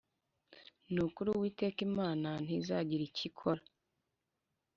[0.91, 3.61] Ni ukuri Uwiteka Imana ntizagira icyo ikora